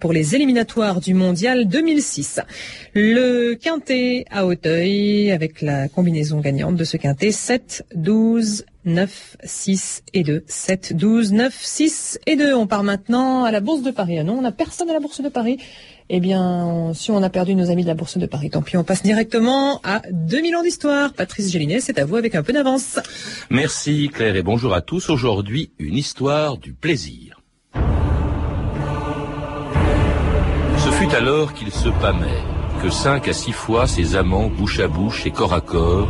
[0.00, 2.40] pour les éliminatoires du mondial 2006.
[2.94, 10.02] Le quintet à Hauteuil avec la combinaison gagnante de ce quintet 7, 12, 9, 6
[10.14, 10.42] et 2.
[10.46, 12.54] 7, 12, 9, 6 et 2.
[12.54, 14.18] On part maintenant à la Bourse de Paris.
[14.18, 15.58] Ah non, on n'a personne à la Bourse de Paris.
[16.08, 18.78] Eh bien, si on a perdu nos amis de la Bourse de Paris, tant pis,
[18.78, 21.12] on passe directement à 2000 ans d'histoire.
[21.12, 22.98] Patrice Gélinet, c'est à vous avec un peu d'avance.
[23.50, 25.10] Merci Claire et bonjour à tous.
[25.10, 27.43] Aujourd'hui, une histoire du plaisir.
[31.16, 32.42] Alors qu'il se pâmait,
[32.82, 36.08] que cinq à six fois ses amants, bouche à bouche et corps à corps,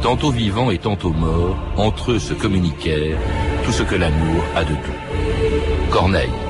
[0.00, 3.18] tantôt vivants et tantôt morts, entre eux se communiquèrent
[3.64, 5.90] tout ce que l'amour a de doux.
[5.90, 6.43] Corneille.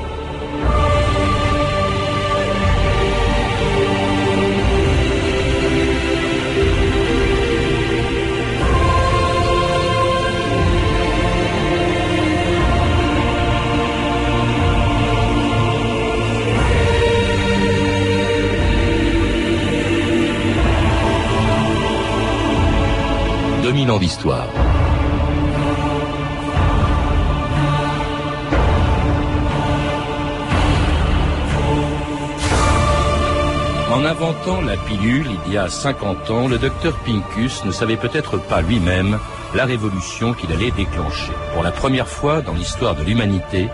[34.45, 38.61] Inventant la pilule il y a 50 ans, le docteur Pincus ne savait peut-être pas
[38.61, 39.17] lui-même
[39.55, 41.31] la révolution qu'il allait déclencher.
[41.53, 43.69] Pour la première fois dans l'histoire de l'humanité,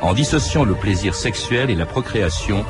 [0.00, 2.64] en dissociant le plaisir sexuel et la procréation,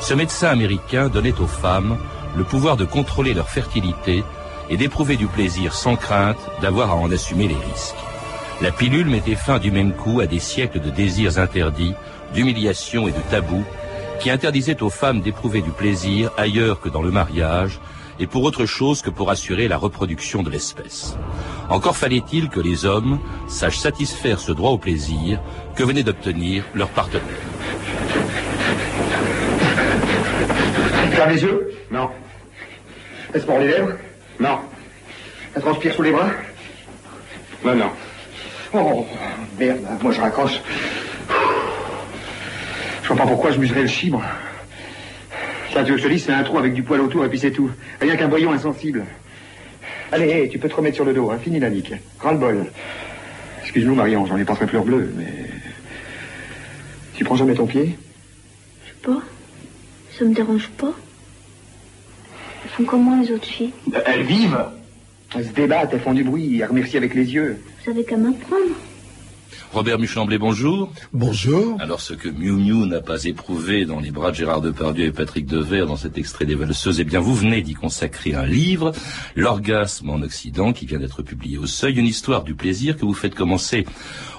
[0.00, 1.96] ce médecin américain donnait aux femmes
[2.36, 4.24] le pouvoir de contrôler leur fertilité
[4.68, 7.94] et d'éprouver du plaisir sans crainte d'avoir à en assumer les risques.
[8.62, 11.94] La pilule mettait fin du même coup à des siècles de désirs interdits,
[12.34, 13.64] d'humiliation et de tabous
[14.20, 17.80] qui interdisaient aux femmes d'éprouver du plaisir ailleurs que dans le mariage
[18.18, 21.16] et pour autre chose que pour assurer la reproduction de l'espèce.
[21.68, 25.40] Encore fallait-il que les hommes sachent satisfaire ce droit au plaisir
[25.74, 27.22] que venait d'obtenir leur partenaire.
[31.12, 32.10] Ferme les yeux Non.
[33.34, 33.92] Est-ce pour les lèvres?
[34.40, 34.58] Non.
[35.60, 36.30] Transpire sous les bras?
[37.64, 37.90] Non, non.
[38.72, 39.06] Oh,
[39.58, 40.60] merde, moi je raccroche.
[43.06, 44.20] Je vois pas pourquoi je muserais le chibre.
[45.72, 47.28] Ça, tu veux que je te dise, c'est un trou avec du poil autour et
[47.28, 47.70] puis c'est tout.
[48.00, 49.04] Rien qu'un boyau insensible.
[50.10, 51.38] Allez, tu peux te remettre sur le dos, hein.
[51.38, 51.92] fini la nique.
[52.18, 52.66] Ras le bol.
[53.62, 55.32] Excuse-nous, Marion, j'en ai pas très fleur bleue, mais.
[57.14, 57.96] Tu prends jamais ton pied?
[58.82, 59.22] Je sais pas.
[60.18, 60.92] Ça me dérange pas.
[62.64, 63.72] Elles font comment les autres filles?
[64.04, 64.64] Elles vivent.
[65.36, 67.62] Elles se débattent, elles font du bruit, elles remercient avec les yeux.
[67.78, 68.74] Vous savez qu'à m'apprendre.
[69.72, 70.92] Robert Muchamblé, bonjour.
[71.12, 71.76] Bonjour.
[71.80, 75.12] Alors, ce que Miu Miu n'a pas éprouvé dans les bras de Gérard Depardieu et
[75.12, 78.92] Patrick Devers dans cet extrait des Valseuses, eh bien, vous venez d'y consacrer un livre,
[79.34, 83.14] L'orgasme en Occident, qui vient d'être publié au Seuil, une histoire du plaisir que vous
[83.14, 83.84] faites commencer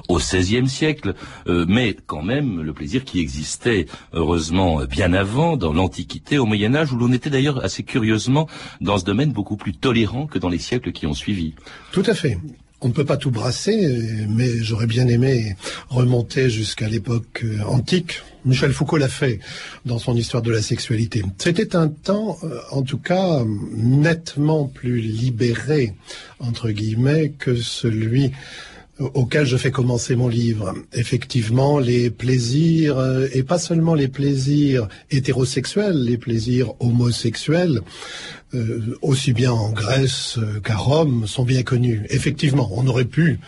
[0.08, 1.14] au XVIe siècle,
[1.48, 6.76] euh, mais quand même le plaisir qui existait, heureusement, bien avant, dans l'Antiquité, au Moyen
[6.76, 8.48] Âge, où l'on était d'ailleurs assez curieusement
[8.82, 11.54] dans ce domaine beaucoup plus tolérant que dans les siècles qui ont suivi.
[11.92, 12.38] Tout à fait.
[12.80, 15.56] On ne peut pas tout brasser, mais j'aurais bien aimé
[15.90, 18.22] remonter jusqu'à l'époque euh, antique.
[18.46, 19.40] Michel Foucault l'a fait
[19.86, 21.24] dans son histoire de la sexualité.
[21.40, 23.44] C'était un temps, euh, en tout cas,
[23.74, 25.96] nettement plus libéré,
[26.40, 28.32] entre guillemets, que celui
[29.00, 30.74] auquel je fais commencer mon livre.
[30.94, 37.82] Effectivement, les plaisirs, euh, et pas seulement les plaisirs hétérosexuels, les plaisirs homosexuels,
[38.54, 42.06] euh, aussi bien en Grèce qu'à Rome, sont bien connus.
[42.10, 43.40] Effectivement, on aurait pu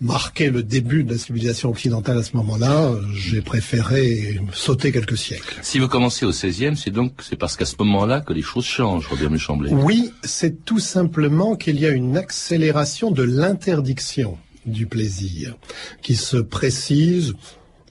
[0.00, 2.92] marquer le début de la civilisation occidentale à ce moment-là.
[3.14, 5.58] J'ai préféré sauter quelques siècles.
[5.62, 8.64] Si vous commencez au XVIe, c'est donc c'est parce qu'à ce moment-là que les choses
[8.64, 9.70] changent, Robert Muchamblé.
[9.70, 14.36] Oui, c'est tout simplement qu'il y a une accélération de l'interdiction
[14.66, 15.56] du plaisir,
[16.02, 17.34] qui se précise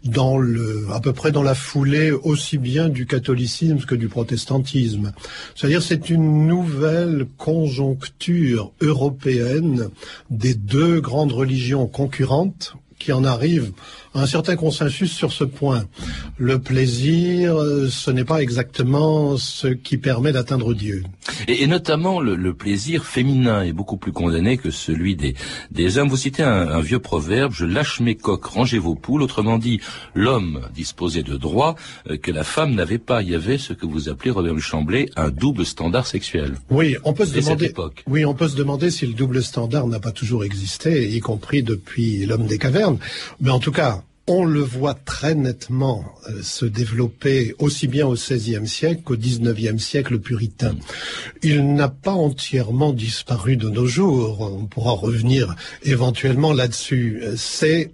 [0.04, 5.12] dans le, à peu près dans la foulée aussi bien du catholicisme que du protestantisme.
[5.56, 9.90] C'est-à-dire c'est une nouvelle conjoncture européenne
[10.30, 13.74] des deux grandes religions concurrentes qui en arrive à
[14.14, 15.86] un certain consensus sur ce point.
[16.38, 17.56] Le plaisir,
[17.90, 21.04] ce n'est pas exactement ce qui permet d'atteindre Dieu.
[21.48, 25.36] Et, notamment, le, plaisir féminin est beaucoup plus condamné que celui des,
[25.72, 26.10] des hommes.
[26.10, 29.22] Vous citez un, vieux proverbe, je lâche mes coques, rangez vos poules.
[29.22, 29.80] Autrement dit,
[30.14, 31.76] l'homme disposait de droits
[32.10, 33.22] euh, que la femme n'avait pas.
[33.22, 36.56] Il y avait ce que vous appelez, Robert Chamblay, un double standard sexuel.
[36.70, 37.74] Oui, on peut se demander.
[38.08, 41.64] Oui, on peut se demander si le double standard n'a pas toujours existé, y compris
[41.64, 43.00] depuis l'homme des cavernes.
[43.40, 44.01] Mais en tout cas,
[44.32, 49.84] on le voit très nettement euh, se développer aussi bien au XVIe siècle qu'au XIXe
[49.84, 50.76] siècle puritain.
[51.44, 54.42] Il n'a pas entièrement disparu de nos jours.
[54.42, 57.22] On pourra revenir éventuellement là-dessus.
[57.36, 57.92] C'est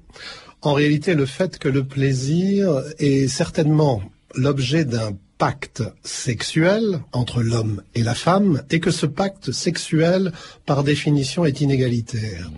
[0.61, 4.01] en réalité le fait que le plaisir est certainement
[4.35, 10.31] l'objet d'un pacte sexuel entre l'homme et la femme et que ce pacte sexuel,
[10.65, 12.49] par définition, est inégalitaire.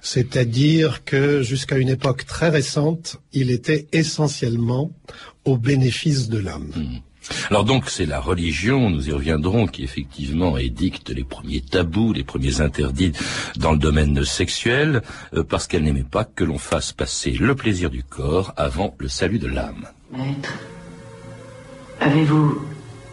[0.00, 4.90] C'est-à-dire que jusqu'à une époque très récente, il était essentiellement
[5.44, 6.72] au bénéfice de l'homme.
[6.74, 6.98] Mmh.
[7.50, 12.24] Alors donc c'est la religion, nous y reviendrons, qui effectivement édicte les premiers tabous, les
[12.24, 13.12] premiers interdits
[13.56, 15.02] dans le domaine sexuel,
[15.34, 19.08] euh, parce qu'elle n'aimait pas que l'on fasse passer le plaisir du corps avant le
[19.08, 19.86] salut de l'âme.
[20.10, 20.52] Maître,
[22.02, 22.60] avez-vous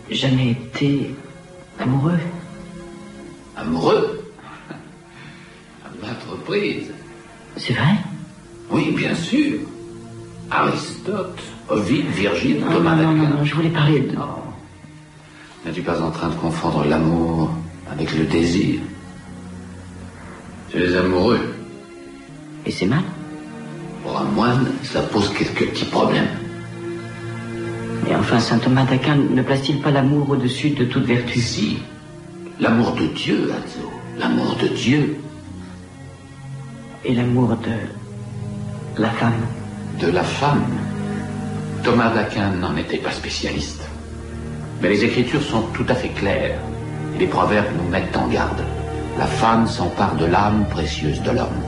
[0.09, 1.15] jamais été
[1.79, 2.19] amoureux?
[3.55, 4.25] Amoureux?
[5.85, 6.91] À maintes reprises.
[7.57, 7.95] C'est vrai?
[8.71, 9.59] Oui, bien sûr.
[10.51, 11.39] Aristote,
[11.69, 14.15] Ovid, Virgile, non, Thomas non, non, non, je voulais parler de...
[14.15, 14.41] Non.
[15.65, 17.51] N'es-tu pas en train de confondre l'amour
[17.91, 18.79] avec le désir?
[20.71, 21.53] Tu es amoureux.
[22.65, 23.03] Et c'est mal?
[24.01, 26.38] Pour un moine, ça pose quelques petits problèmes.
[28.03, 31.39] Mais enfin, saint Thomas d'Aquin ne place-t-il pas l'amour au-dessus de toute vertu?
[31.39, 31.79] Si.
[32.59, 33.89] L'amour de Dieu, Azo.
[34.17, 35.17] L'amour de Dieu.
[37.05, 39.45] Et l'amour de la femme?
[39.99, 40.65] De la femme.
[41.83, 43.87] Thomas d'Aquin n'en était pas spécialiste.
[44.81, 46.59] Mais les Écritures sont tout à fait claires.
[47.15, 48.63] Et les proverbes nous mettent en garde.
[49.17, 51.61] La femme s'empare de l'âme précieuse de l'homme.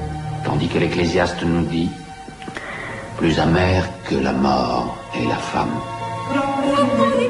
[0.43, 1.89] Tandis que l'Ecclésiaste nous dit
[3.17, 6.00] Plus amère que la mort est la femme.
[6.63, 7.20] Vous avez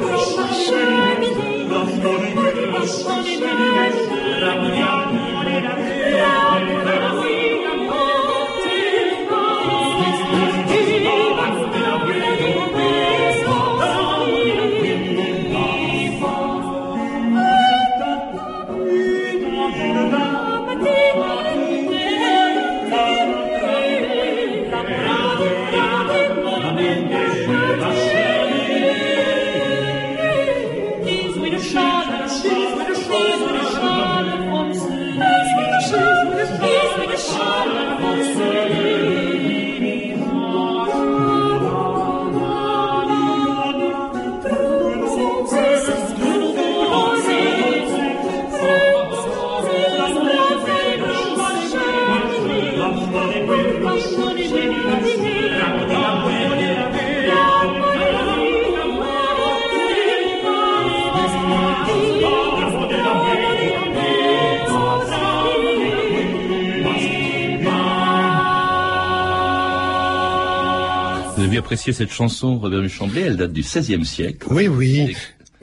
[71.72, 74.46] apprécié cette chanson, Robert Duchamblay, elle date du XVIe siècle.
[74.52, 75.16] Oui, oui.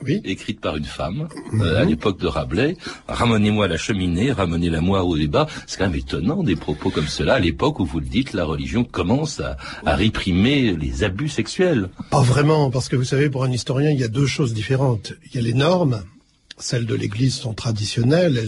[0.02, 0.22] Oui.
[0.24, 1.28] écrite par une femme
[1.60, 2.78] euh, à l'époque de Rabelais.
[3.08, 5.48] Ramenez-moi la cheminée, ramenez-la moi au débat.
[5.66, 8.46] C'est quand même étonnant des propos comme cela à l'époque où vous le dites, la
[8.46, 11.90] religion commence à, à réprimer les abus sexuels.
[12.10, 15.12] Pas vraiment, parce que vous savez, pour un historien, il y a deux choses différentes.
[15.26, 16.04] Il y a les normes,
[16.60, 18.38] celles de l'Église sont traditionnelles,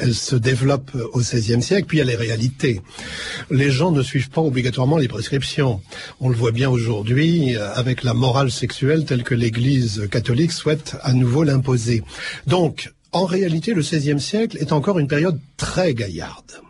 [0.00, 2.80] elles se, développent au XVIe siècle, puis il y a les réalités.
[3.50, 5.80] Les gens ne suivent pas obligatoirement les prescriptions.
[6.20, 11.12] On le voit bien aujourd'hui avec la morale sexuelle telle que l'Église catholique souhaite à
[11.12, 12.02] nouveau l'imposer.
[12.46, 16.63] Donc, en réalité, le XVIe siècle est encore une période très gaillarde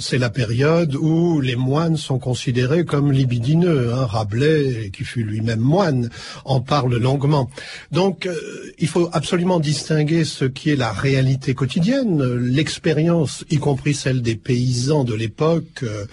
[0.00, 3.92] c'est la période où les moines sont considérés comme libidineux.
[3.92, 4.06] Hein.
[4.06, 6.10] Rabelais, qui fut lui-même moine,
[6.44, 7.50] en parle longuement.
[7.92, 8.34] Donc, euh,
[8.78, 14.36] il faut absolument distinguer ce qui est la réalité quotidienne, l'expérience, y compris celle des
[14.36, 16.06] paysans de l'époque, euh,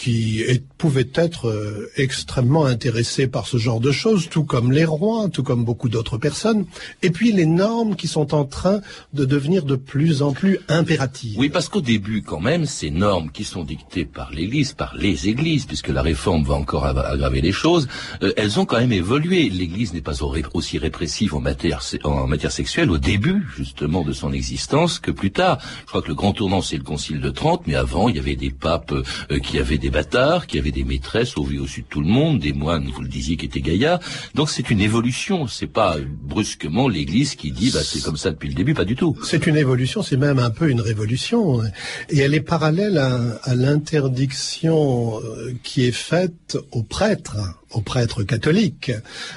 [0.00, 0.42] qui
[0.78, 5.42] pouvaient être euh, extrêmement intéressés par ce genre de choses, tout comme les rois, tout
[5.42, 6.64] comme beaucoup d'autres personnes,
[7.02, 8.80] et puis les normes qui sont en train
[9.12, 11.38] de devenir de plus en plus impératives.
[11.38, 15.28] Oui, parce qu'au début, quand même, ces normes qui sont dictées par l'Église, par les
[15.28, 17.88] Églises, puisque la réforme va encore aggraver les choses,
[18.22, 19.48] euh, elles ont quand même évolué.
[19.48, 20.22] L'Église n'est pas
[20.54, 25.30] aussi répressive en matière, en matière sexuelle au début, justement, de son existence que plus
[25.30, 25.58] tard.
[25.82, 28.18] Je crois que le grand tournant, c'est le Concile de Trente, mais avant, il y
[28.18, 31.82] avait des papes euh, qui avaient des bâtards, qui avaient des maîtresses au vu au-dessus
[31.82, 34.00] de tout le monde, des moines, vous le disiez, qui étaient gaillards.
[34.34, 35.46] Donc c'est une évolution.
[35.46, 38.96] C'est pas brusquement l'Église qui dit, bah, c'est comme ça depuis le début, pas du
[38.96, 39.16] tout.
[39.24, 41.62] C'est une évolution, c'est même un peu une révolution.
[42.08, 43.09] Et elle est parallèle à,
[43.42, 47.38] à l'interdiction euh, qui est faite aux prêtres
[47.72, 48.92] aux prêtres catholiques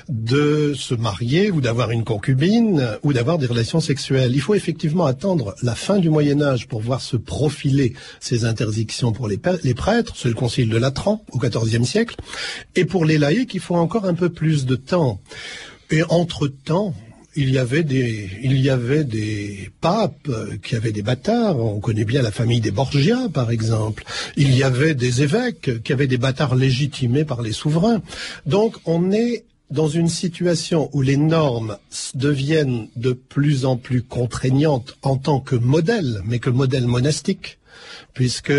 [0.10, 4.32] de se marier ou d'avoir une concubine ou d'avoir des relations sexuelles.
[4.34, 9.12] Il faut effectivement attendre la fin du Moyen Âge pour voir se profiler ces interdictions
[9.12, 10.14] pour les, prêtres.
[10.16, 12.16] C'est le Concile de Latran au XIVe siècle.
[12.76, 15.22] Et pour les laïcs, il faut encore un peu plus de temps.
[15.92, 16.96] Et entre-temps,
[17.36, 20.30] il y avait des, il y avait des papes
[20.64, 21.60] qui avaient des bâtards.
[21.60, 24.04] On connaît bien la famille des Borgia, par exemple.
[24.38, 28.02] Il y avait des évêques qui avaient des bâtards légitimés par les souverains.
[28.46, 31.78] Donc, on est dans une situation où les normes
[32.14, 37.58] deviennent de plus en plus contraignantes en tant que modèle, mais que modèle monastique,
[38.14, 38.54] puisque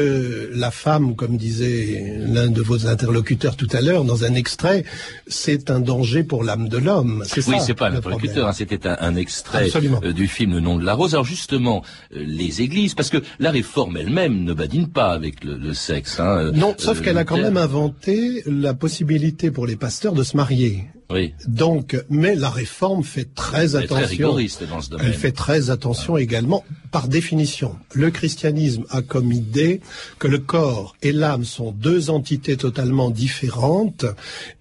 [0.53, 4.85] la femme, comme disait l'un de vos interlocuteurs tout à l'heure dans un extrait,
[5.27, 7.23] c'est un danger pour l'âme de l'homme.
[7.27, 10.61] C'est Oui, c'est pas le l'interlocuteur, hein, c'était un, un extrait euh, du film Le
[10.61, 11.15] nom de la rose.
[11.15, 11.83] Alors justement,
[12.15, 16.21] euh, les églises, parce que la réforme elle-même ne badine pas avec le, le sexe.
[16.21, 20.23] Hein, euh, Non, sauf qu'elle a quand même inventé la possibilité pour les pasteurs de
[20.23, 20.85] se marier.
[21.11, 24.09] Oui, Donc, mais la réforme fait très elle est très attention.
[24.09, 25.07] rigoriste dans ce domaine.
[25.07, 27.77] Elle fait très attention également, par définition.
[27.93, 29.81] Le christianisme a comme idée
[30.19, 34.07] que le corps et l'âme sont deux entités totalement différentes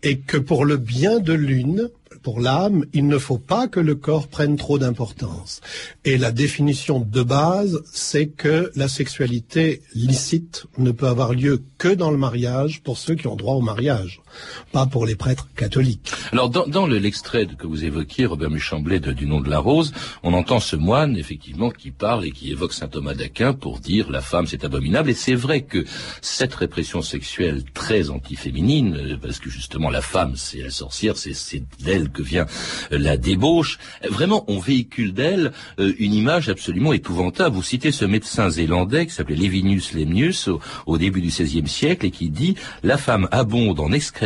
[0.04, 1.90] et que pour le bien de l'une,
[2.24, 5.60] pour l'âme, il ne faut pas que le corps prenne trop d'importance.
[6.06, 11.90] Et la définition de base, c'est que la sexualité licite ne peut avoir lieu que
[11.90, 14.22] dans le mariage pour ceux qui ont droit au mariage,
[14.72, 16.12] pas pour les prêtres catholiques.
[16.32, 19.60] Alors dans, dans le- l'extrait que vous évoquiez, Robert Muchamblet, de- du nom de la
[19.60, 23.80] rose, on entend ce moine effectivement qui parle et qui évoque saint Thomas d'Aquin pour
[23.80, 25.10] dire la femme c'est abominable.
[25.10, 25.86] Et c'est vrai que
[26.22, 31.34] cette répression sexuelle très antiféminine, euh, parce que justement la femme c'est la sorcière, c'est
[31.34, 32.46] c'est d'elle que vient
[32.92, 33.78] euh, la débauche.
[34.10, 37.56] Vraiment, on véhicule d'elle euh, une image absolument épouvantable.
[37.56, 42.06] Vous citez ce médecin zélandais qui s'appelait Levinus Lemnius au, au début du XVIe siècle
[42.06, 44.23] et qui dit la femme abonde en excréments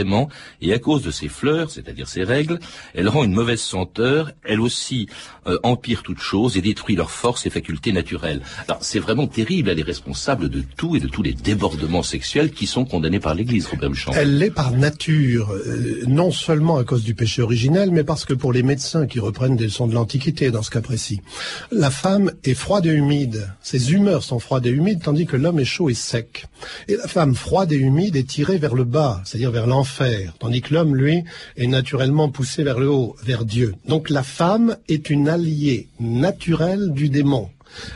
[0.62, 2.60] et à cause de ses fleurs, c'est-à-dire ses règles,
[2.94, 5.08] elle rend une mauvaise senteur, elle aussi
[5.48, 8.42] euh, empire toute chose et détruit leur force et facultés naturelles.
[8.68, 12.52] Alors c'est vraiment terrible, elle est responsable de tout et de tous les débordements sexuels
[12.52, 14.22] qui sont condamnés par l'Église, Robert Muchamblet.
[14.22, 18.34] Elle l'est par nature, euh, non seulement à cause du péché originel, mais parce que
[18.34, 21.22] pour les médecins qui reprennent des leçons de l'Antiquité dans ce cas précis,
[21.72, 23.50] la femme est froide et humide.
[23.62, 26.46] Ses humeurs sont froides et humides, tandis que l'homme est chaud et sec.
[26.88, 29.68] Et la femme froide et humide est tirée vers le bas, c'est-à-dire vers
[30.40, 31.24] tandis que l'homme, lui,
[31.56, 33.76] est naturellement poussé vers le haut, vers Dieu.
[33.88, 37.50] Donc la femme est une alliée naturelle du démon.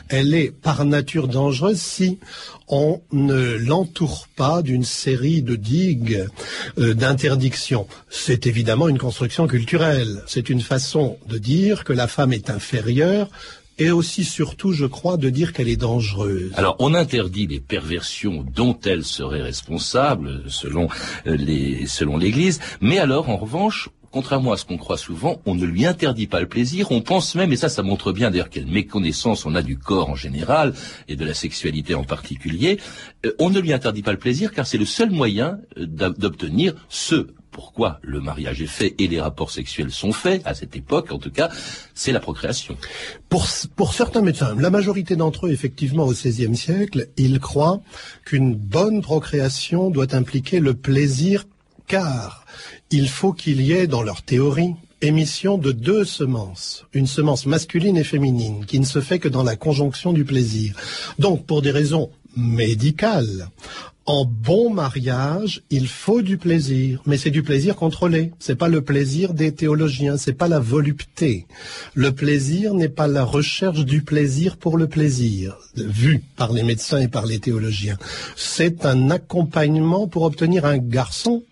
[0.09, 2.19] Elle est par nature dangereuse si
[2.67, 6.27] on ne l'entoure pas d'une série de digues,
[6.77, 7.87] euh, d'interdictions.
[8.09, 10.23] C'est évidemment une construction culturelle.
[10.27, 13.29] C'est une façon de dire que la femme est inférieure
[13.81, 16.51] et aussi surtout, je crois, de dire qu'elle est dangereuse.
[16.55, 20.87] Alors, on interdit les perversions dont elle serait responsable, selon
[21.25, 22.59] euh, les, selon l'Église.
[22.79, 26.41] Mais alors, en revanche, contrairement à ce qu'on croit souvent, on ne lui interdit pas
[26.41, 26.91] le plaisir.
[26.91, 30.11] On pense même, et ça, ça montre bien d'ailleurs quelle méconnaissance on a du corps
[30.11, 30.73] en général
[31.07, 32.77] et de la sexualité en particulier.
[33.25, 36.75] euh, on ne lui interdit pas le plaisir car c'est le seul moyen euh, d'obtenir
[36.87, 41.11] ce pourquoi le mariage est fait et les rapports sexuels sont faits, à cette époque
[41.11, 41.49] en tout cas,
[41.93, 42.77] c'est la procréation.
[43.29, 47.81] Pour, certains médecins, la majorité d'entre eux, effectivement, au XVIe siècle, ils croient
[48.25, 51.45] qu'une bonne procréation doit impliquer le plaisir,
[51.87, 52.45] car
[52.89, 57.97] il faut qu'il y ait, dans leur théorie, émission de deux semences, une semence masculine
[57.97, 60.75] et féminine, qui ne se fait que dans la conjonction du plaisir.
[61.19, 63.49] Donc, pour des raisons médicales,
[64.05, 68.31] en bon mariage, il faut du plaisir, mais c'est du plaisir contrôlé.
[68.39, 71.45] C'est pas le plaisir des théologiens, c'est pas la volupté.
[71.93, 76.99] Le plaisir n'est pas la recherche du plaisir pour le plaisir, vu par les médecins
[76.99, 77.97] et par les théologiens.
[78.35, 81.43] C'est un accompagnement pour obtenir un garçon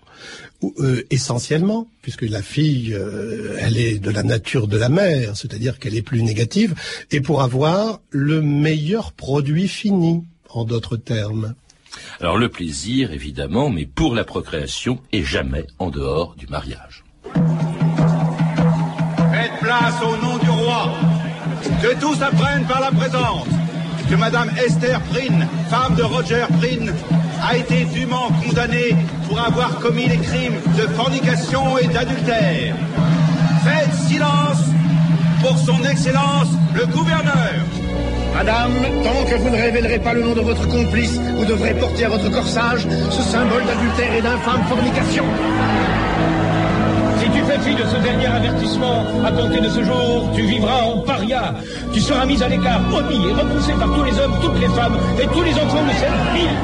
[0.80, 5.80] euh, essentiellement, puisque la fille, euh, elle est de la nature de la mère, c'est-à-dire
[5.80, 6.76] qu'elle est plus négative,
[7.12, 11.56] et pour avoir le meilleur produit fini, en d'autres termes.
[12.20, 17.04] Alors le plaisir, évidemment, mais pour la procréation et jamais en dehors du mariage.
[19.32, 20.94] Faites place au nom du roi.
[21.82, 23.48] Que tous apprennent par la présence
[24.10, 26.94] que Madame Esther Prynne, femme de Roger Prynne,
[27.42, 28.96] a été dûment condamnée
[29.28, 32.76] pour avoir commis les crimes de fornication et d'adultère.
[33.64, 34.64] Faites silence
[35.42, 37.89] pour son Excellence le gouverneur.
[38.34, 38.72] Madame,
[39.04, 42.10] tant que vous ne révélerez pas le nom de votre complice, vous devrez porter à
[42.10, 45.26] votre corsage ce symbole d'adultère et d'infâme fornication.
[47.20, 50.84] Si tu fais fi de ce dernier avertissement, à compter de ce jour, tu vivras
[50.84, 51.54] en paria.
[51.92, 54.98] Tu seras mis à l'écart, omis et repoussé par tous les hommes, toutes les femmes
[55.22, 56.58] et tous les enfants de cette ville.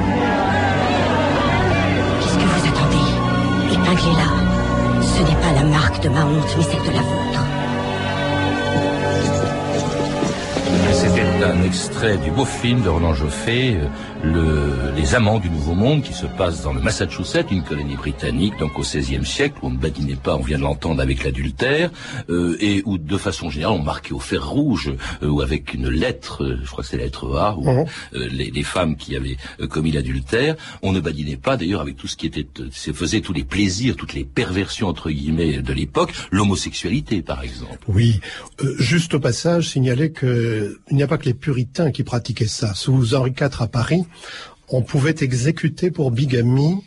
[2.21, 3.73] Qu'est-ce que vous attendez?
[3.73, 4.29] Épinglez-la.
[5.01, 7.34] Ce n'est pas la marque de ma honte, mais celle de la vôtre.
[11.43, 13.87] Un extrait du beau film de Roland Joffé, euh,
[14.23, 18.57] le, Les Amants du Nouveau Monde, qui se passe dans le Massachusetts, une colonie britannique,
[18.57, 21.91] donc au XVIe siècle, où on ne badinait pas, on vient de l'entendre, avec l'adultère,
[22.29, 25.89] euh, et où de façon générale on marquait au fer rouge, euh, ou avec une
[25.89, 27.85] lettre, euh, je crois que c'est la lettre A, où Mhm.
[28.15, 31.97] euh, les, les femmes qui avaient euh, commis l'adultère, on ne badinait pas d'ailleurs avec
[31.97, 35.73] tout ce qui était, se faisait tous les plaisirs, toutes les perversions entre guillemets de
[35.73, 37.77] l'époque, l'homosexualité par exemple.
[37.87, 38.21] Oui,
[38.63, 42.47] Euh, juste au passage, signaler que il n'y a pas que les puritains qui pratiquaient
[42.47, 42.73] ça.
[42.73, 44.05] Sous Henri IV à Paris,
[44.69, 46.77] on pouvait exécuter pour bigamie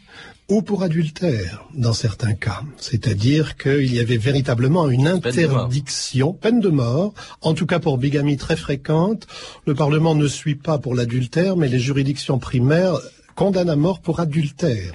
[0.48, 2.62] ou pour adultère, dans certains cas.
[2.78, 8.38] C'est-à-dire qu'il y avait véritablement une interdiction, peine de mort, en tout cas pour bigamie
[8.38, 9.26] très fréquente.
[9.66, 12.98] Le Parlement ne suit pas pour l'adultère, mais les juridictions primaires
[13.34, 14.94] condamnent à mort pour adultère.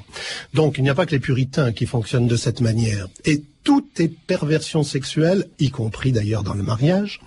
[0.56, 3.08] Donc il n'y a pas que les puritains qui fonctionnent de cette manière.
[3.24, 7.22] Et tout est perversion sexuelle, y compris d'ailleurs dans le mariage,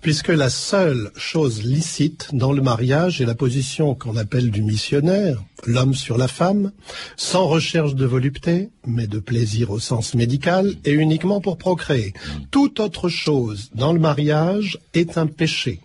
[0.00, 5.42] puisque la seule chose licite dans le mariage est la position qu'on appelle du missionnaire,
[5.64, 6.72] l'homme sur la femme,
[7.16, 12.12] sans recherche de volupté, mais de plaisir au sens médical, et uniquement pour procréer.
[12.50, 15.80] Toute autre chose dans le mariage est un péché.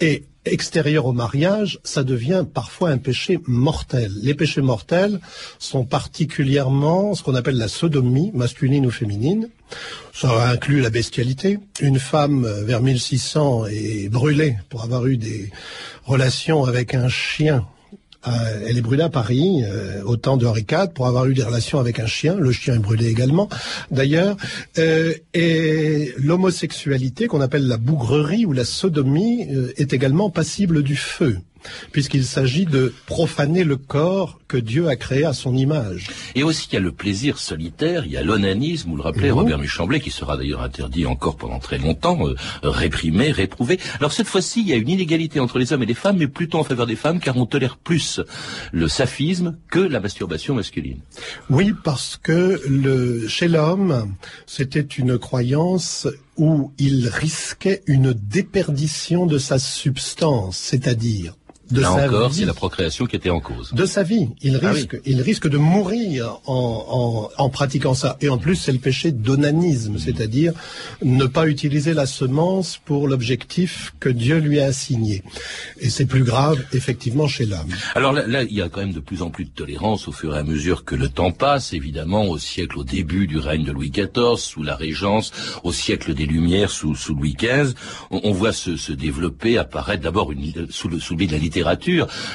[0.00, 4.12] Et extérieur au mariage, ça devient parfois un péché mortel.
[4.22, 5.20] Les péchés mortels
[5.58, 9.48] sont particulièrement ce qu'on appelle la sodomie, masculine ou féminine.
[10.14, 11.58] Ça inclut la bestialité.
[11.80, 15.50] Une femme euh, vers 1600 est brûlée pour avoir eu des
[16.04, 17.66] relations avec un chien.
[18.28, 21.34] Euh, elle est brûlée à Paris euh, au temps de Henri IV pour avoir eu
[21.34, 22.36] des relations avec un chien.
[22.36, 23.48] Le chien est brûlé également,
[23.90, 24.36] d'ailleurs.
[24.78, 31.38] Euh, et l'homosexualité, qu'on appelle la bougrerie ou la sodomie, est également passible du feu,
[31.92, 36.08] puisqu'il s'agit de profaner le corps que Dieu a créé à son image.
[36.34, 39.28] Et aussi, il y a le plaisir solitaire, il y a l'onanisme, vous le rappelez,
[39.28, 39.34] Mhm.
[39.38, 43.78] Robert Muchamblet, qui sera d'ailleurs interdit encore pendant très longtemps, euh, réprimé, réprouvé.
[44.00, 46.28] Alors cette fois-ci, il y a une inégalité entre les hommes et les femmes, mais
[46.28, 48.20] plutôt en faveur des femmes, car on tolère plus
[48.72, 51.00] le saphisme que la masturbation masculine.
[51.50, 54.14] Oui, parce que le, chez l'homme,
[54.46, 61.34] c'était une croyance où il risquait une déperdition de sa substance, c'est-à-dire
[61.70, 62.40] de Là sa encore, vie.
[62.40, 63.72] c'est la procréation qui était en cause.
[63.72, 64.28] de sa vie.
[64.42, 68.16] Il Ah risque, il risque de mourir en, en, en pratiquant ça.
[68.20, 69.98] Et en plus, c'est le péché d'onanisme, Mmh.
[69.98, 70.52] c'est-à-dire
[71.02, 75.22] ne pas utiliser la semence pour l'objectif que Dieu lui a assigné.
[75.80, 77.68] Et c'est plus grave, effectivement, chez l'homme.
[77.94, 80.12] Alors là, là, il y a quand même de plus en plus de tolérance au
[80.12, 83.64] fur et à mesure que le temps passe, évidemment, au siècle, au début du règne
[83.64, 85.32] de Louis XIV, sous la Régence,
[85.64, 87.74] au siècle des Lumières, sous, sous Louis XV,
[88.10, 91.32] on, on voit se, se développer, apparaître d'abord une- sous le, sous le biais de
[91.32, 91.57] la littérature,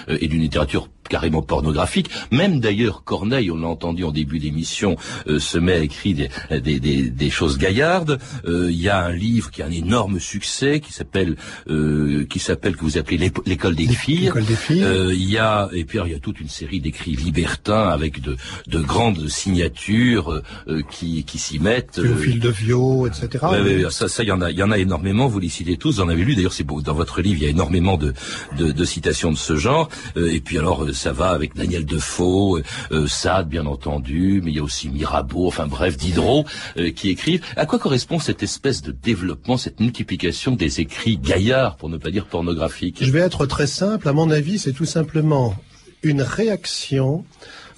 [0.09, 2.09] euh, et d'une littérature carrément pornographique.
[2.31, 4.91] Même d'ailleurs, Corneille, on l'a entendu en début d'émission,
[5.27, 6.15] euh, se met à écrire
[6.49, 8.15] des, des, des, des choses gaillardes.
[8.45, 11.35] Euh, Il y a un livre qui a un énorme succès, qui s'appelle,
[11.69, 14.25] euh, qui s'appelle, que vous appelez l'école des filles.
[14.29, 14.83] L'école des filles.
[14.83, 18.13] Euh, il y a et puis il y a toute une série d'écrits libertins avec
[18.27, 18.35] de,
[18.67, 21.99] de grandes signatures euh, qui, qui s'y mettent.
[21.99, 23.27] euh, Théophile de Viau, etc.
[23.51, 25.27] Ouais, ouais, ça, ça, il y en a, il y en a énormément.
[25.27, 25.95] Vous les citez tous.
[25.97, 26.33] Vous en avez lu.
[26.35, 26.81] D'ailleurs, c'est beau.
[26.81, 28.13] Dans votre livre, il y a énormément de,
[28.57, 29.89] de, de citations de ce genre.
[30.17, 32.63] Euh, et puis alors, ça va avec Daniel Defoe, euh,
[32.93, 35.47] euh, Sade, bien entendu, mais il y a aussi Mirabeau.
[35.47, 36.45] Enfin bref, Diderot,
[36.77, 37.43] euh, qui écrivent.
[37.57, 42.09] À quoi correspond cette espèce de développement, cette multiplication des écrits gaillards, pour ne pas
[42.09, 42.99] dire pornographiques?
[43.01, 44.07] Je vais être très simple.
[44.07, 45.57] À mon avis, c'est tout simplement
[46.03, 47.25] une réaction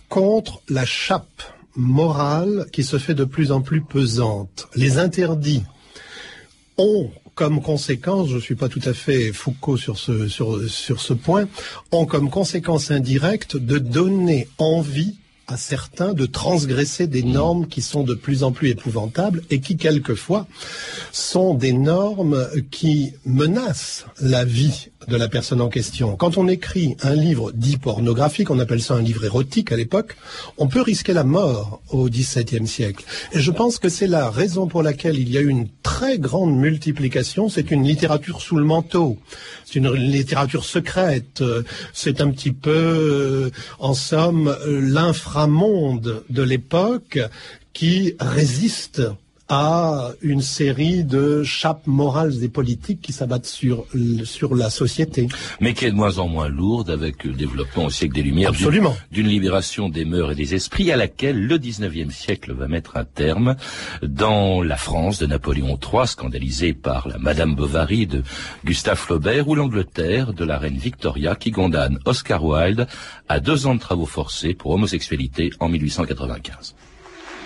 [0.07, 1.41] contre la chape
[1.75, 4.67] morale qui se fait de plus en plus pesante.
[4.75, 5.63] Les interdits
[6.77, 11.01] ont comme conséquence, je ne suis pas tout à fait Foucault sur ce, sur, sur
[11.01, 11.47] ce point,
[11.91, 18.03] ont comme conséquence indirecte de donner envie à certains de transgresser des normes qui sont
[18.03, 20.47] de plus en plus épouvantables et qui quelquefois
[21.11, 26.15] sont des normes qui menacent la vie de la personne en question.
[26.15, 30.15] Quand on écrit un livre dit pornographique, on appelle ça un livre érotique à l'époque,
[30.57, 33.05] on peut risquer la mort au XVIIe siècle.
[33.31, 36.17] Et je pense que c'est la raison pour laquelle il y a eu une très
[36.17, 37.49] grande multiplication.
[37.49, 39.17] C'est une littérature sous le manteau.
[39.65, 41.43] C'est une littérature secrète.
[41.93, 44.81] C'est un petit peu, euh, en somme, euh,
[45.35, 47.19] l'inframonde de l'époque
[47.73, 49.01] qui résiste
[49.47, 53.85] à une série de chapes morales et politiques qui s'abattent sur,
[54.23, 55.27] sur la société.
[55.59, 58.49] mais qui est de moins en moins lourde avec le développement au siècle des Lumières
[58.49, 58.95] Absolument.
[59.11, 63.05] d'une libération des mœurs et des esprits à laquelle le 19e siècle va mettre un
[63.05, 63.55] terme
[64.01, 68.23] dans la France de Napoléon III, scandalisée par la Madame Bovary de
[68.65, 72.87] Gustave Flaubert, ou l'Angleterre de la reine Victoria qui condamne Oscar Wilde
[73.29, 76.75] à deux ans de travaux forcés pour homosexualité en 1895.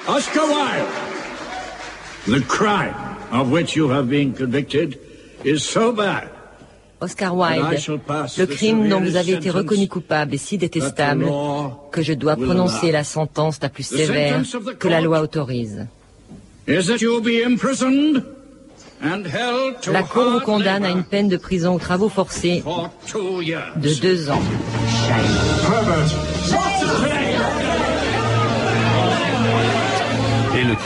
[0.07, 0.85] Oscar Wilde,
[2.29, 2.93] the crime
[3.31, 4.99] of which you have been convicted
[5.43, 6.29] is so bad
[7.01, 7.79] Oscar Wilde,
[8.37, 11.27] le crime dont vous avez été reconnu coupable est si détestable
[11.91, 14.41] que je dois prononcer la sentence la plus sévère
[14.77, 15.87] que la loi autorise.
[16.67, 16.83] La
[20.03, 24.41] Cour vous condamne à une peine de prison aux travaux forcés de deux ans.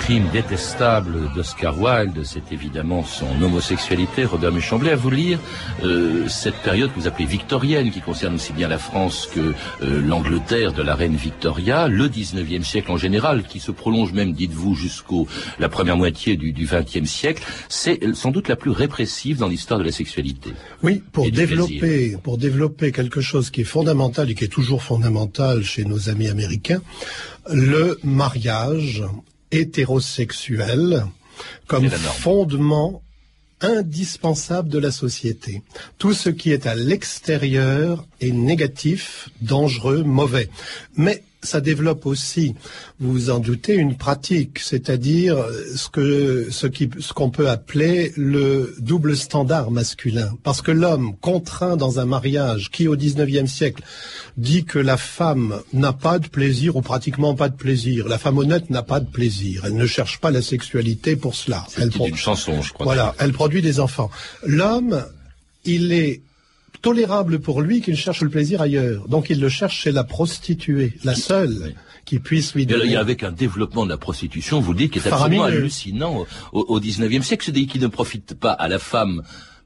[0.04, 4.26] Crime détestable d'Oscar Wilde, c'est évidemment son homosexualité.
[4.26, 5.40] Robert Méchamblé, à vous lire
[5.82, 10.02] euh, cette période que vous appelez victorienne, qui concerne aussi bien la France que euh,
[10.02, 14.76] l'Angleterre de la reine Victoria, le 19e siècle en général, qui se prolonge même, dites-vous,
[14.76, 15.26] jusqu'au
[15.58, 19.80] la première moitié du, du 20e siècle, c'est sans doute la plus répressive dans l'histoire
[19.80, 20.50] de la sexualité.
[20.82, 25.64] Oui, pour développer, pour développer quelque chose qui est fondamental et qui est toujours fondamental
[25.64, 26.82] chez nos amis américains,
[27.50, 29.02] le mariage
[29.54, 31.06] hétérosexuel
[31.68, 33.02] comme fondement
[33.62, 35.62] indispensable de la société.
[35.98, 40.50] Tout ce qui est à l'extérieur est négatif, dangereux, mauvais.
[40.98, 42.56] Mais ça développe aussi,
[43.00, 45.38] vous vous en doutez, une pratique, c'est-à-dire
[45.76, 50.32] ce que ce qui ce qu'on peut appeler le double standard masculin.
[50.44, 53.84] Parce que l'homme contraint dans un mariage qui au XIXe siècle
[54.38, 58.08] dit que la femme n'a pas de plaisir ou pratiquement pas de plaisir.
[58.08, 59.64] La femme honnête n'a pas de plaisir.
[59.66, 61.66] Elle ne cherche pas la sexualité pour cela.
[61.78, 62.86] Elle une chanson, je crois.
[62.86, 64.10] Voilà, elle produit des enfants.
[64.46, 65.04] L'homme,
[65.66, 66.22] il est
[66.84, 69.08] tolérable pour lui qu'il cherche le plaisir ailleurs.
[69.08, 71.74] Donc il le cherche chez la prostituée, la seule
[72.06, 72.96] qui puisse lui donner.
[72.96, 76.80] A avec un développement de la prostitution, vous dites, qui est absolument hallucinant au, au
[76.80, 79.24] 19e siècle, c'est qui ne profite pas à la femme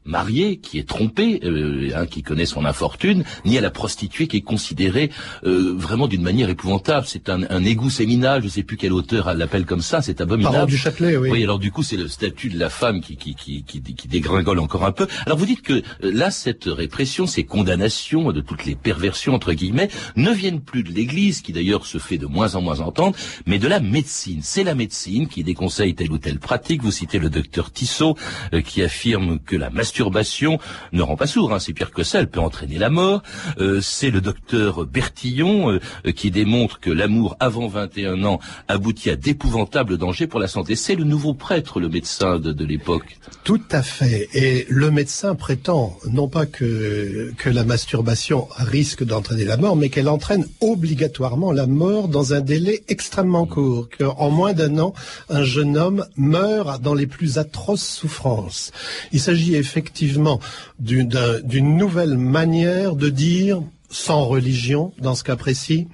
[0.08, 4.38] marié qui est trompé, euh, hein, qui connaît son infortune, ni à la prostituée qui
[4.38, 5.12] est considérée
[5.44, 7.06] euh, vraiment d'une manière épouvantable.
[7.08, 10.22] C'est un, un égout séminal, je ne sais plus quel auteur l'appelle comme ça, c'est
[10.22, 10.54] abominable.
[10.54, 11.30] Parole du Châtelet, oui.
[11.32, 14.08] Oui, alors du coup c'est le statut de la femme qui, qui, qui, qui, qui
[14.08, 15.08] dégringole encore un peu.
[15.26, 19.54] Alors vous dites que euh, là, cette répression, ces condamnations de toutes les perversions, entre
[19.54, 23.16] guillemets, ne viennent plus de l'Église, qui d'ailleurs se fait de moins en moins entendre,
[23.46, 24.40] mais de la médecine.
[24.42, 26.82] C'est la médecine qui déconseille telle ou telle pratique.
[26.84, 28.16] Vous citez le docteur Tissot,
[28.64, 30.60] qui affirme que la masturbation masturbation
[30.94, 33.24] ne rend pas sourd, hein, c'est pire que ça, elle peut entraîner la mort.
[33.58, 39.16] Euh, c'est le docteur Bertillon euh, qui démontre que l'amour avant 21 ans aboutit à
[39.16, 40.76] d'épouvantables dangers pour la santé.
[40.76, 43.18] C'est le nouveau prêtre, le médecin de, de l'époque.
[43.44, 44.30] Tout à fait.
[44.34, 49.90] Et le médecin prétend non pas que, que la masturbation risque d'entraîner la mort, mais
[49.90, 53.88] qu'elle entraîne obligatoirement la mort dans un délai extrêmement court.
[53.98, 54.94] Qu'en moins d'un an,
[55.30, 58.72] un jeune homme meurt dans les plus atroces souffrances.
[59.12, 60.40] Il s'agit effectivement effectivement
[60.80, 65.88] d'une nouvelle manière de dire sans religion, dans ce cas précis,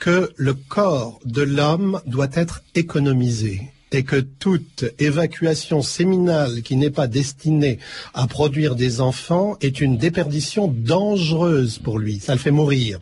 [0.00, 6.90] que le corps de l'homme doit être économisé et que toute évacuation séminale qui n'est
[6.90, 7.78] pas destinée
[8.14, 12.18] à produire des enfants est une déperdition dangereuse pour lui.
[12.18, 12.98] Ça le fait mourir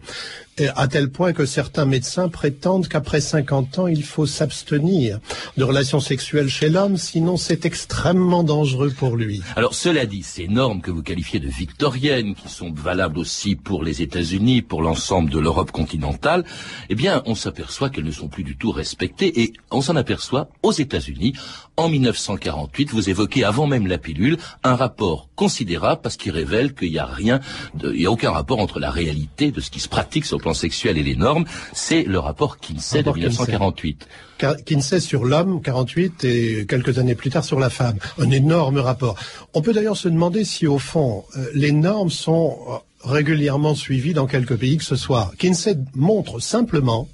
[0.77, 5.19] à tel point que certains médecins prétendent qu'après 50 ans, il faut s'abstenir
[5.57, 9.43] de relations sexuelles chez l'homme, sinon c'est extrêmement dangereux pour lui.
[9.57, 13.83] Alors cela dit, ces normes que vous qualifiez de victoriennes, qui sont valables aussi pour
[13.83, 16.45] les États-Unis, pour l'ensemble de l'Europe continentale,
[16.89, 20.49] eh bien, on s'aperçoit qu'elles ne sont plus du tout respectées, et on s'en aperçoit
[20.63, 21.35] aux États-Unis.
[21.77, 26.93] En 1948, vous évoquez avant même la pilule un rapport considérable parce qu'il révèle qu'il
[26.93, 27.41] n'y a rien,
[27.83, 30.53] il n'y a aucun rapport entre la réalité de ce qui se pratique sur plan
[30.53, 34.07] sexuel et les normes, c'est le rapport Kinsey de 1948.
[34.67, 37.97] Kinsey sur l'homme, 48, et quelques années plus tard sur la femme.
[38.19, 39.17] Un énorme rapport.
[39.55, 42.77] On peut d'ailleurs se demander si, au fond, euh, les normes sont euh,
[43.09, 45.33] régulièrement suivies dans quelques pays que ce soit.
[45.39, 47.09] Kinsey montre simplement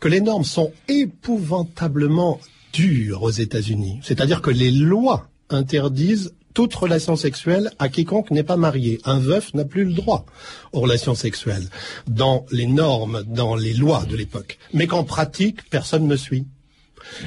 [0.00, 2.38] que les normes sont épouvantablement
[2.74, 4.00] dures aux États-Unis.
[4.02, 9.00] C'est-à-dire que les lois interdisent toute relation sexuelle à quiconque n'est pas marié.
[9.04, 10.24] Un veuf n'a plus le droit
[10.72, 11.68] aux relations sexuelles
[12.06, 14.58] dans les normes, dans les lois de l'époque.
[14.72, 16.46] Mais qu'en pratique, personne ne suit.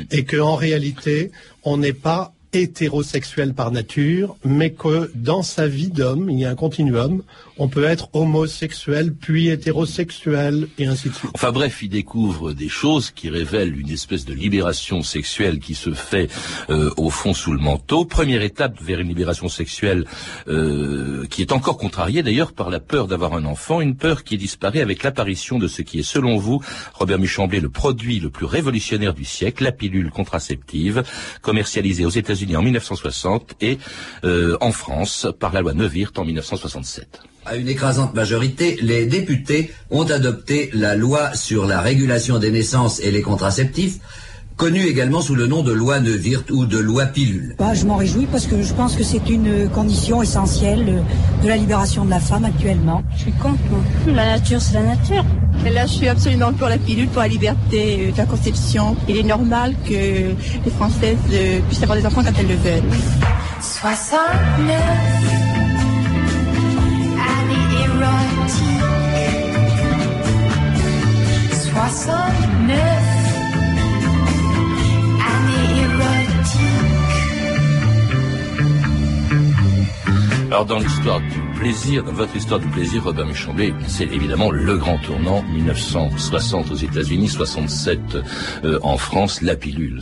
[0.09, 1.31] Et qu'en réalité,
[1.63, 6.49] on n'est pas hétérosexuel par nature, mais que dans sa vie d'homme, il y a
[6.49, 7.23] un continuum
[7.59, 11.31] on peut être homosexuel, puis hétérosexuel, et ainsi de suite.
[11.33, 15.93] Enfin bref, il découvre des choses qui révèlent une espèce de libération sexuelle qui se
[15.93, 16.29] fait
[16.69, 18.05] euh, au fond sous le manteau.
[18.05, 20.05] Première étape vers une libération sexuelle
[20.47, 24.37] euh, qui est encore contrariée d'ailleurs par la peur d'avoir un enfant, une peur qui
[24.37, 26.61] disparaît avec l'apparition de ce qui est selon vous,
[26.93, 31.03] Robert Muchamblé, le produit le plus révolutionnaire du siècle, la pilule contraceptive,
[31.41, 33.77] commercialisée aux États-Unis en 1960 et
[34.23, 39.71] euh, en France par la loi Neuwirth en 1967 à une écrasante majorité, les députés
[39.89, 43.99] ont adopté la loi sur la régulation des naissances et les contraceptifs,
[44.57, 47.55] connue également sous le nom de loi Neuwirth ou de loi pilule.
[47.59, 51.03] Bah, je m'en réjouis parce que je pense que c'est une condition essentielle
[51.43, 53.03] de la libération de la femme actuellement.
[53.15, 53.57] Je suis contre.
[54.07, 55.23] La nature, c'est la nature.
[55.65, 58.97] Et là, je suis absolument pour la pilule, pour la liberté de la conception.
[59.07, 62.89] Il est normal que les Françaises euh, puissent avoir des enfants quand elles le veulent.
[63.61, 64.81] 69
[67.19, 68.63] année érotique
[71.73, 72.96] 69
[80.49, 84.77] Alors dans l'histoire du plaisir, dans votre histoire du plaisir, Robert Méchamblé, c'est évidemment le
[84.77, 87.99] grand tournant, 1960 aux États-Unis, 67
[88.63, 90.01] euh, en France, la pilule.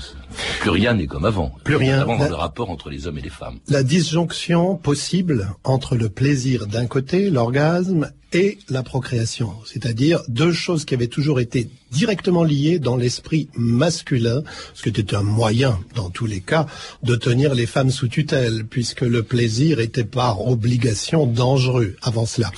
[0.60, 1.52] Plus rien n'est comme avant.
[1.64, 2.02] Plus rien.
[2.02, 3.58] Avant dans le rapport entre les hommes et les femmes.
[3.70, 10.84] La disjonction possible entre le plaisir d'un côté, l'orgasme, et la procréation, c'est-à-dire deux choses
[10.84, 14.44] qui avaient toujours été directement liées dans l'esprit masculin,
[14.74, 16.68] ce qui était un moyen, dans tous les cas,
[17.04, 22.52] de tenir les femmes sous tutelle, puisque le plaisir était par obligation dangereux avant cela.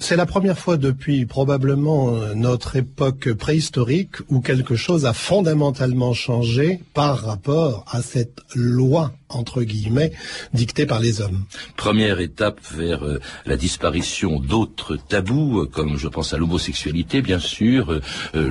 [0.00, 6.14] C'est la première fois depuis probablement euh, notre époque préhistorique où quelque chose a fondamentalement
[6.14, 10.12] changé par rapport à cette loi entre guillemets,
[10.54, 11.44] dictée par les hommes.
[11.76, 17.40] Première étape vers euh, la disparition d'autres tabous, euh, comme je pense à l'homosexualité, bien
[17.40, 18.00] sûr,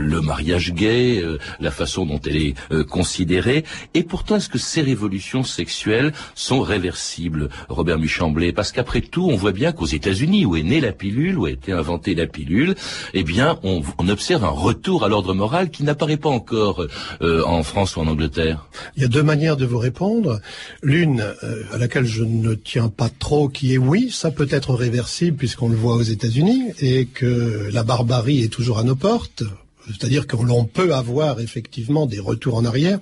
[0.06, 1.24] le mariage gay,
[1.60, 2.56] la façon dont elle est
[2.89, 3.63] considérée.
[3.94, 8.54] Et pourtant, est-ce que ces révolutions sexuelles sont réversibles, Robert Muchamblé?
[8.54, 11.52] Parce qu'après tout, on voit bien qu'aux États-Unis, où est née la pilule, où a
[11.52, 12.76] été inventée la pilule,
[13.13, 16.86] eh bien, on, on observe un retour à l'ordre moral qui n'apparaît pas encore
[17.22, 18.68] en France ou en Angleterre.
[18.96, 20.39] Il y a deux manières de vous répondre.
[20.82, 24.74] L'une euh, à laquelle je ne tiens pas trop, qui est oui, ça peut être
[24.74, 29.44] réversible puisqu'on le voit aux États-Unis et que la barbarie est toujours à nos portes.
[29.88, 33.00] C'est-à-dire qu'on peut avoir effectivement des retours en arrière.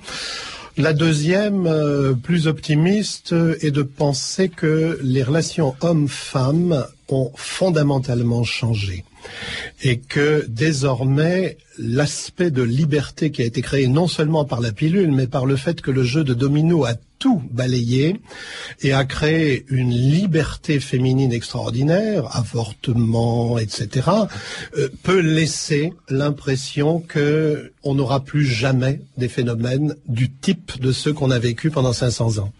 [0.75, 9.05] La deuxième, euh, plus optimiste, est de penser que les relations hommes-femmes ont fondamentalement changé
[9.83, 15.11] et que désormais l'aspect de liberté qui a été créé non seulement par la pilule,
[15.11, 18.19] mais par le fait que le jeu de domino a tout balayé
[18.81, 24.09] et a créé une liberté féminine extraordinaire, avortement, etc.,
[24.77, 31.13] euh, peut laisser l'impression que on n'aura plus jamais des phénomènes du type de ceux
[31.13, 32.51] qu'on a vécu pendant 500 ans.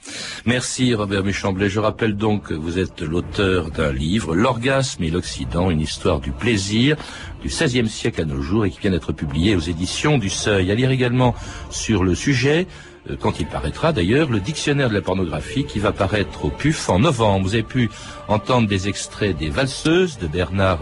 [0.46, 1.70] Merci Robert Méchamblé.
[1.70, 6.32] Je rappelle donc que vous êtes l'auteur d'un livre, L'orgasme et l'Occident, une histoire du
[6.32, 6.98] plaisir heresia,
[7.44, 10.72] du XVIe siècle à nos jours et qui vient d'être publié aux éditions du Seuil.
[10.72, 11.36] À lire également
[11.70, 12.68] sur le sujet
[13.10, 16.90] euh, quand il paraîtra d'ailleurs, le dictionnaire de la pornographie qui va paraître au PUF
[16.90, 17.46] en novembre.
[17.46, 17.90] Vous avez pu
[18.28, 20.80] entendre des extraits des Valseuses de Bernard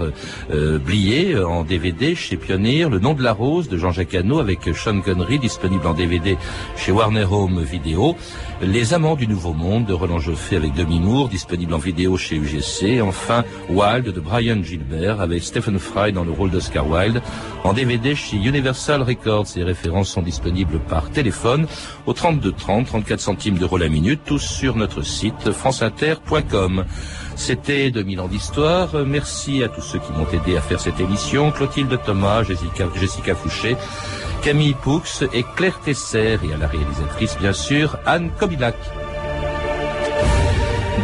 [0.52, 4.40] euh, Blier euh, en DVD chez Pionnier, Le nom de la rose de Jean-Jacques Hano
[4.40, 6.38] avec Sean Connery disponible en DVD
[6.78, 8.16] chez Warner Home Video,
[8.62, 12.36] Les Amants du Nouveau Monde de Roland Joffé avec Demi Moore disponible en vidéo chez
[12.36, 17.22] UGC, enfin Wild de Brian Gilbert avec Stephen Fry dans le rôle d'Oscar Wilde
[17.64, 19.48] en DVD chez Universal Records.
[19.48, 21.68] Ces références sont disponibles par téléphone
[22.06, 26.86] au 32 30, 34 centimes d'euros la minute, tous sur notre site franceinter.com.
[27.36, 28.90] C'était 2000 ans d'histoire.
[29.06, 31.52] Merci à tous ceux qui m'ont aidé à faire cette émission.
[31.52, 33.76] Clotilde Thomas, Jessica, Jessica Fouché,
[34.44, 35.02] Camille Poux
[35.34, 38.76] et Claire Tesser et à la réalisatrice, bien sûr, Anne Kobilac.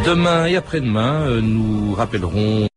[0.06, 2.68] Demain et après-demain, euh, nous rappellerons